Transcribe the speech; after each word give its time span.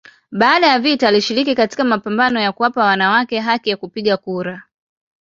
Baada 0.31 0.67
ya 0.67 0.79
vita 0.79 1.07
alishiriki 1.07 1.55
katika 1.55 1.83
mapambano 1.83 2.39
ya 2.41 2.51
kuwapa 2.51 2.85
wanawake 2.85 3.39
haki 3.39 3.69
ya 3.69 3.77
kupiga 3.77 4.17
kura. 4.17 4.63